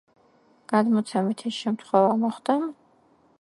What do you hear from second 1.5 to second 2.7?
ეს შემთხვევით მოხდა.